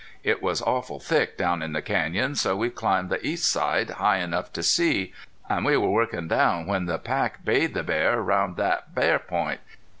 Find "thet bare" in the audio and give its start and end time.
8.57-9.19